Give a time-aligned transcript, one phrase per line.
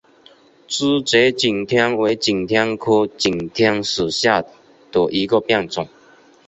[0.67, 4.41] 珠节景天为景天科景天属下
[4.91, 5.87] 的一个变种。